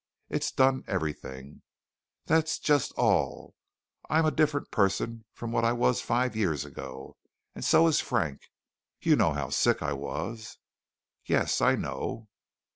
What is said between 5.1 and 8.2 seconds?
from what I was five years ago, and so is